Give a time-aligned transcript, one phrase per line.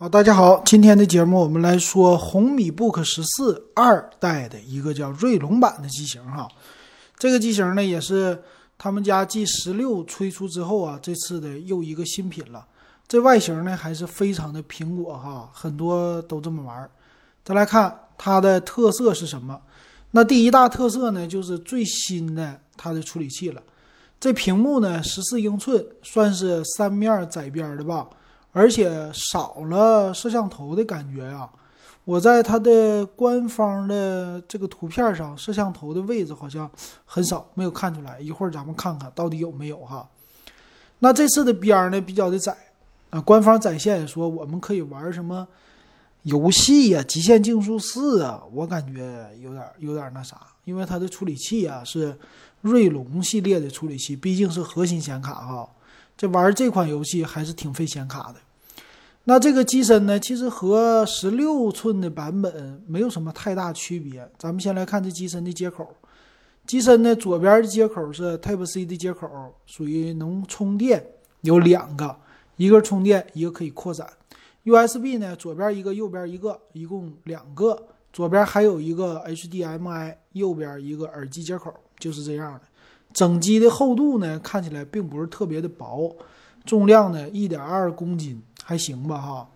[0.00, 6.46] 好，大家好，今天的节目我们来说红米 Book 十四二代的一个叫锐龙版的机型哈。
[7.18, 8.40] 这个机型呢也是
[8.78, 12.64] 他们家 G 十六推出之后啊，这次的又一个新品了。
[13.08, 16.88] 这外形呢还是非常的苹果哈，很多都这么玩。
[17.44, 19.60] 再来看它的特色是什么？
[20.12, 23.60] 那第一大特色呢就是最新的它的处理器了。
[24.20, 28.08] 这屏幕呢十四英寸，算是三面窄边的吧。
[28.52, 31.48] 而且少了摄像头的感觉啊！
[32.04, 36.68] 我在它的官方的这个图片上，摄像头的位置好像
[37.04, 38.18] 很少，没有看出来。
[38.18, 40.08] 一会儿咱们看看到底有没有哈。
[41.00, 42.56] 那这次的边儿呢比较的窄
[43.10, 45.46] 啊，官方展现说我们可以玩什么
[46.22, 52.18] 游戏呀，《极限竞速四》啊，我感觉有点有点那啥，因为它的处理器啊是
[52.62, 55.68] 锐龙系列的处理器，毕竟是核心显卡哈。
[56.18, 58.40] 这玩这款游戏还是挺费显卡的。
[59.22, 64.28] 那这个机身呢，其实和十六寸的版本没有什么太大区别。
[64.36, 65.88] 咱们先来看这机身的接口。
[66.66, 69.28] 机身呢，左边的接口是 Type C 的接口，
[69.64, 71.06] 属于能充电，
[71.42, 72.16] 有两个，
[72.56, 74.06] 一个充电，一个可以扩展。
[74.64, 77.80] USB 呢，左边一个，右边一个，一共两个。
[78.12, 82.60] 左边还有一个 HDMI，右边一个耳机接口，就是这样的。
[83.12, 86.14] 整机的厚度呢，看起来并不是特别的薄，
[86.64, 89.48] 重量呢一点二公斤，还行吧哈。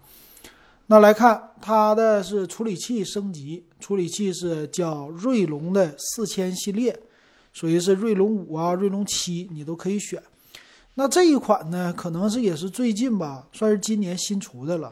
[0.86, 6.98] 那来看它的是处理器升级，处理器是叫锐龙的四千系列，
[7.53, 10.22] 属于是锐龙五啊、锐龙七，你都可以选。
[10.94, 14.91] 那这一款呢，可能是也是最近吧，算是今年新出的了。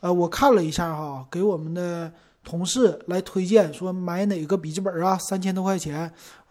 [0.00, 2.12] 呃，我看了一下哈，给我们的。
[2.44, 5.16] 同事来推荐说买哪个笔记本啊？
[5.18, 5.96] 三千多块钱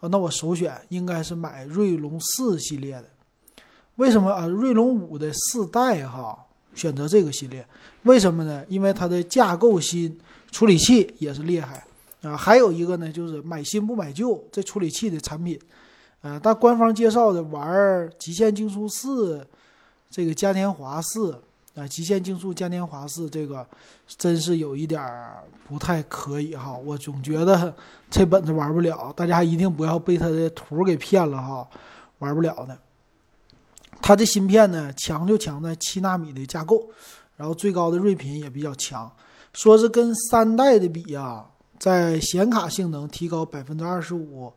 [0.00, 3.04] 啊，那我首选应该是买锐龙四系列的。
[3.96, 4.46] 为什么啊？
[4.46, 7.66] 锐龙五的四代哈，选择这个系列，
[8.04, 8.64] 为什么呢？
[8.68, 10.18] 因为它的架构新，
[10.50, 11.84] 处理器也是厉害
[12.22, 12.34] 啊。
[12.34, 15.60] 还有一个呢，就是买新不买旧，这处理器的产品，
[16.22, 17.70] 呃，但官方介绍的玩
[18.18, 19.38] 《极限竞速四》，
[20.08, 21.38] 这个嘉年华四。
[21.74, 23.66] 啊，极限竞速嘉年华四这个
[24.18, 25.02] 真是有一点
[25.66, 27.74] 不太可以哈，我总觉得
[28.10, 31.66] 这本子玩不了，大家一定不要被它的图给骗了哈，
[32.18, 32.76] 玩不了的。
[34.02, 36.90] 它的芯片呢强就强在七纳米的架构，
[37.36, 39.10] 然后最高的睿频也比较强，
[39.54, 44.52] 说是跟三代的比啊，在显卡性能提高百分之二十五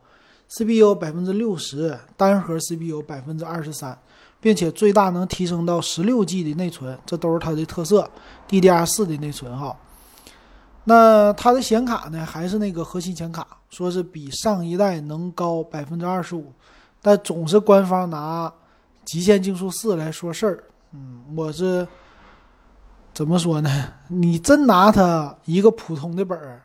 [0.48, 3.98] ，CPU 百分之六十，单核 CPU 百分之二十三。
[4.40, 8.08] 并且最大能提升到十六 G 的内存，这都是它的特色
[8.48, 9.76] ，DDR 四的内存哈。
[10.84, 16.52] 那它的显卡呢，还是那个核心显卡，说是比上一代能高百分之二十五，
[17.02, 18.48] 但总是官方拿
[19.04, 20.62] 《极限竞速四》来说事儿。
[20.92, 21.86] 嗯，我是
[23.12, 23.92] 怎么说呢？
[24.06, 26.62] 你真拿它一个普通的本儿，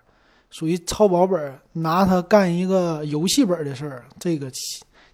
[0.51, 4.51] 属于超薄本儿，拿它干一个游戏本儿的事儿，这个。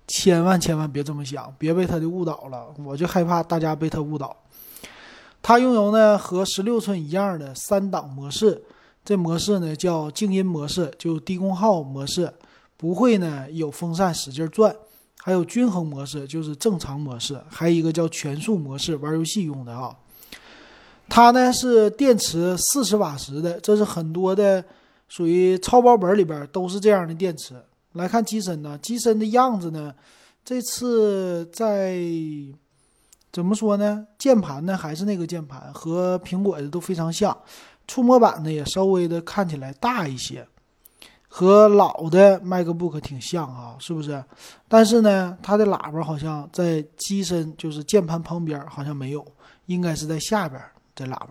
[0.08, 2.74] 千万千万别这么想，别被他的误导了。
[2.86, 4.36] 我就害怕大家被他误导。
[5.42, 8.64] 它拥有呢和十六寸一样的三档模式，
[9.06, 12.34] 这模式呢叫静音模式，就低功耗模式，
[12.76, 14.76] 不会呢有风扇使劲转。
[15.20, 19.94] 还有均衡模式，就是正常模式，还有一个叫全速模式，玩游戏用的啊。
[21.10, 24.64] 它呢是电池四十瓦时的，这是很多的
[25.10, 27.62] 属于超薄本里边都是这样的电池。
[27.98, 29.94] 来看机身呢，机身的样子呢，
[30.46, 32.00] 这次在
[33.34, 34.08] 怎么说呢？
[34.18, 37.38] 键盘呢还是那个键盘，和苹果的都非常像。
[37.86, 40.48] 触摸板呢也稍微的看起来大一些，
[41.28, 44.24] 和老的 MacBook 挺像啊，是不是？
[44.68, 49.26] 但是呢，它的喇叭好像在机身就是键盘旁边好像没有，
[49.68, 50.62] 应该是在下边
[50.96, 51.30] 这喇叭。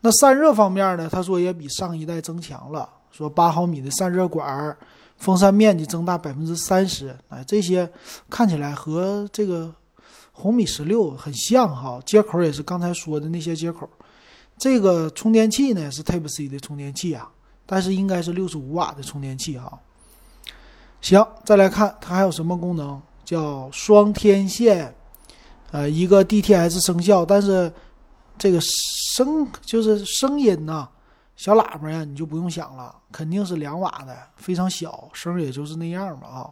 [0.00, 4.76] 那散热方面呢，他说也比上一代增强了，说八毫米的散热管。
[5.18, 7.90] 风扇面积增大百分之三十，哎，这些
[8.30, 9.74] 看起来和这个
[10.32, 12.00] 红米十六很像哈。
[12.06, 13.88] 接口也是刚才说的那些接口。
[14.56, 17.28] 这个充电器呢是 Type C 的充电器啊，
[17.66, 19.78] 但是应该是六十五瓦的充电器哈。
[21.00, 24.94] 行，再来看它还有什么功能，叫双天线，
[25.70, 27.72] 呃，一个 DTS 声效，但是
[28.36, 30.88] 这个声就是声音呐。
[31.38, 36.50] 小喇叭呀，你就不用想了，肯定是两瓦的，非常小，声也就是那样吧啊。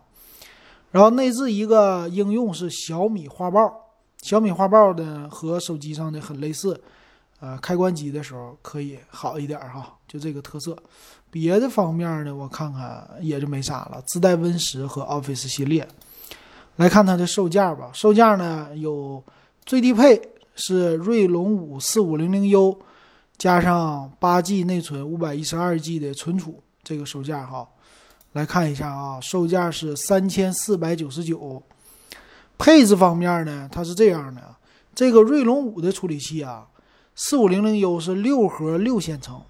[0.92, 3.60] 然后内置一个应用是小米画报，
[4.22, 6.80] 小米画报呢和手机上的很类似，
[7.40, 10.76] 呃，开关机的时候可以好一点哈，就这个特色。
[11.32, 15.86] 别的方面呢，我看看也就没啥了，自带 Win 十和 Office 系列。
[16.76, 19.20] 来看它的售价吧，售价呢有
[19.64, 20.22] 最低配
[20.54, 22.80] 是锐龙五四五零零 U。
[23.38, 27.68] 加上八 G 内存、五百一十二 G 的存储，这个售价哈，
[28.32, 31.62] 来看一下啊，售价是三千四百九十九。
[32.58, 34.56] 配置方面呢，它是这样的，
[34.94, 36.66] 这个锐龙五的处理器啊，
[37.14, 39.42] 四五零零 U 是六核六线程。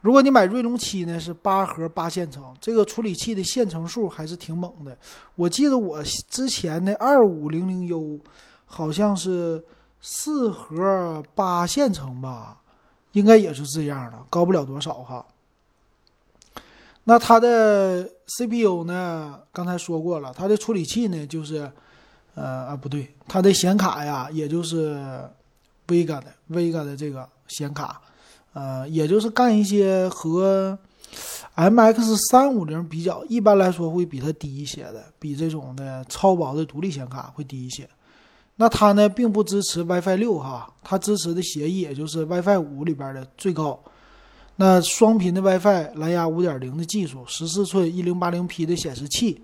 [0.00, 4.98] 如果你买锐龙七呢，是八核八线程，这个处理器的线程数还是挺猛的。
[5.36, 8.20] 我记得我之前的二五零零 U
[8.66, 9.64] 好像是
[10.00, 12.60] 四核八线程吧，
[13.14, 15.26] 应该也是这样的，高不了多少哈。
[17.04, 19.40] 那它的 CPU 呢？
[19.52, 21.70] 刚才说过了，它的处理器呢，就是
[22.34, 24.96] 呃啊不对，它的显卡呀，也就是
[25.86, 28.00] Vega 的 Vega 的这个显卡。
[28.54, 30.78] 呃，也就是干一些和
[31.56, 37.88] M X 三五零比较，一般来说会比它低一些的，比这种的超薄的独立显卡会低一些。
[38.56, 43.82] 那它呢，并不支持 WiFi 六哈，它支持的协议也就是 WiFi 五里边的最高。
[44.56, 49.42] 那双频的 WiFi 蓝牙五点零的技术，十四寸一零八零 P 的显示器，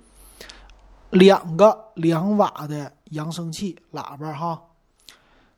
[1.11, 4.63] 两个两瓦的扬声器喇叭哈，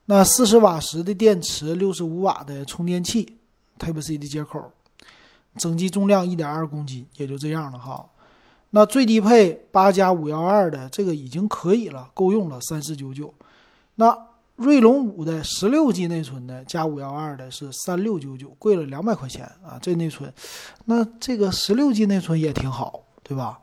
[0.07, 3.39] 那四十瓦时的电池，六十五瓦的充电器。
[3.79, 4.71] Type C 的接口，
[5.57, 8.07] 整机重量一点二公斤，也就这样了哈。
[8.75, 13.33] 那最低配八加五幺二的这个已经可以了，够用了，三四九九。
[13.95, 14.17] 那
[14.57, 19.79] 锐龙五的十六 G 内存的加五幺二的是三六九九，贵了两百块钱啊。
[19.81, 20.33] 这内存，
[20.87, 23.61] 那这个十六 G 内存也挺好，对吧？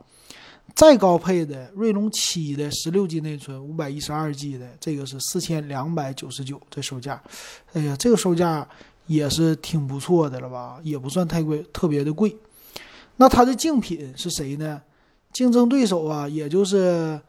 [0.74, 7.22] 再高配的锐龙七的十六 G 内存五百一十二 G 的，这个是四千两百九十九，这售价。
[7.74, 8.66] 哎呀，这个售价。
[9.06, 12.36] 也是挺不错的了吧，也不算太贵，特别的贵。
[13.16, 14.80] 那它的竞品是谁呢？
[15.32, 17.20] 竞争对手啊，也就是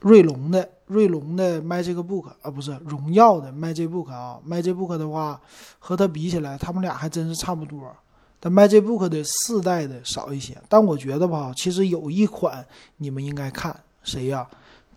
[0.00, 4.38] 锐龙的锐龙的 MagicBook 啊，不是荣耀的 MagicBook 啊。
[4.46, 5.40] MagicBook 的话
[5.78, 7.94] 和它比起来，他们俩还真是差不多。
[8.40, 10.56] 但 MagicBook 的四代的少一些。
[10.68, 12.66] 但我觉得吧，其实有一款
[12.96, 14.46] 你们应该看谁呀？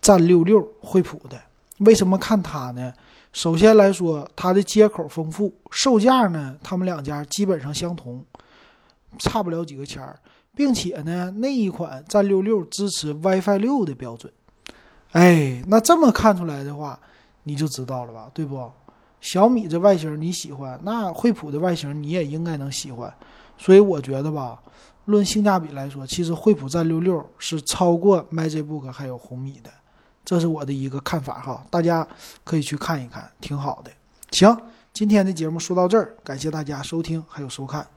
[0.02, 1.40] 战六六惠普的。
[1.80, 2.94] 为什么看它呢？
[3.34, 8.24] 首先来说，它的接口丰富，售价呢，他们两家基本上相同，
[9.20, 10.20] 差不了几个钱儿，
[10.56, 14.32] 并且呢，那一款战六六支持 WiFi 六的标准。
[15.12, 17.00] 哎，那这么看出来的话，
[17.44, 18.72] 你就知道了吧，对不？
[19.22, 23.12] 小米这外形你喜欢，那惠普的外形你也应该能喜欢。
[23.58, 24.62] 所以我觉得吧，
[25.06, 29.70] 论性价比来说，其实惠普战六六是超过 MagicBook 还有红米的。
[30.24, 32.08] 这是我的一个看法哈，大家
[32.44, 33.92] 可以去看一看，挺好的。
[34.32, 34.56] 行，
[34.92, 37.88] 今天的节目说到这儿，感谢大家收听还有收看。